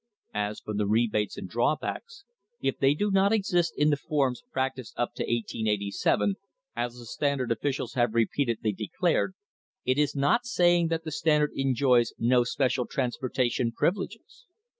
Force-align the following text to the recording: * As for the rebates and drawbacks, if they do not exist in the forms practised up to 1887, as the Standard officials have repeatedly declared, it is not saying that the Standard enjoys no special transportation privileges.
* 0.17 0.33
As 0.33 0.59
for 0.59 0.73
the 0.73 0.87
rebates 0.87 1.37
and 1.37 1.47
drawbacks, 1.47 2.23
if 2.59 2.79
they 2.79 2.95
do 2.95 3.11
not 3.11 3.31
exist 3.31 3.75
in 3.77 3.91
the 3.91 3.95
forms 3.95 4.41
practised 4.51 4.95
up 4.97 5.13
to 5.13 5.21
1887, 5.21 6.37
as 6.75 6.97
the 6.97 7.05
Standard 7.05 7.51
officials 7.51 7.93
have 7.93 8.15
repeatedly 8.15 8.71
declared, 8.71 9.35
it 9.85 9.99
is 9.99 10.15
not 10.15 10.47
saying 10.47 10.87
that 10.87 11.03
the 11.03 11.11
Standard 11.11 11.51
enjoys 11.53 12.13
no 12.17 12.43
special 12.43 12.87
transportation 12.87 13.71
privileges. 13.71 14.47